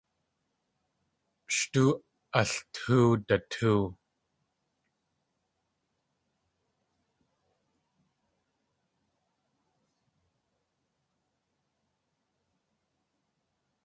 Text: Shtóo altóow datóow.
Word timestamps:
Shtóo 1.55 1.87
altóow 2.39 3.09
datóow. 3.27 3.81